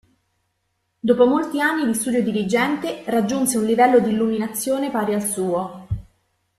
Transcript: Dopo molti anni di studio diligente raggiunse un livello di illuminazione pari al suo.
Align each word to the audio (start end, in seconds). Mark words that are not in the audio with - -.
Dopo 0.99 1.27
molti 1.27 1.61
anni 1.61 1.85
di 1.85 1.93
studio 1.93 2.23
diligente 2.23 3.03
raggiunse 3.05 3.59
un 3.59 3.65
livello 3.65 3.99
di 3.99 4.09
illuminazione 4.09 4.89
pari 4.89 5.13
al 5.13 5.21
suo. 5.23 5.87